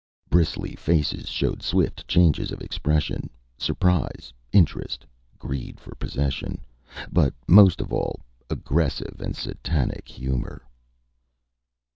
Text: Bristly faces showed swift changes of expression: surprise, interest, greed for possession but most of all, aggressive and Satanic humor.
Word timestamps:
Bristly 0.31 0.75
faces 0.75 1.29
showed 1.29 1.61
swift 1.61 2.07
changes 2.07 2.51
of 2.51 2.59
expression: 2.59 3.29
surprise, 3.55 4.33
interest, 4.51 5.05
greed 5.37 5.79
for 5.79 5.93
possession 5.93 6.59
but 7.11 7.35
most 7.47 7.79
of 7.81 7.93
all, 7.93 8.19
aggressive 8.49 9.21
and 9.21 9.35
Satanic 9.35 10.07
humor. 10.07 10.65